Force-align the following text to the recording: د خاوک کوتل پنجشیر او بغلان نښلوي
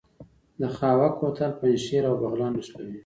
د 0.59 0.61
خاوک 0.75 1.13
کوتل 1.19 1.51
پنجشیر 1.59 2.03
او 2.09 2.15
بغلان 2.21 2.51
نښلوي 2.57 2.97